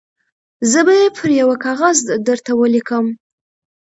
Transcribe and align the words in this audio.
زه 0.71 0.79
به 0.85 0.93
یې 1.01 1.07
پر 1.17 1.29
یوه 1.39 1.55
کاغذ 1.65 1.97
درته 2.27 2.51
ولیکم. 2.55 3.05